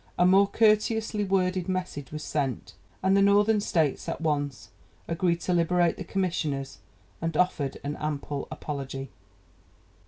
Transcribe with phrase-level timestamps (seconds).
[0.17, 4.69] A more courteously worded message was sent, and the Northern States at once
[5.07, 6.79] agreed to liberate the commissioners
[7.21, 9.11] and offered an ample apology.